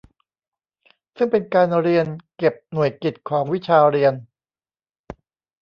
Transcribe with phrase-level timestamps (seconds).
[1.17, 2.07] ซึ่งเป็นการเรียน
[2.37, 4.13] เก็บหน่วยกิตของวิชาเรียน